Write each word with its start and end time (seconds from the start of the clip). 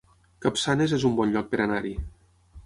Capçanes 0.45 0.95
es 0.97 1.05
un 1.11 1.19
bon 1.19 1.35
lloc 1.35 1.53
per 1.53 1.61
anar-hi 1.67 1.93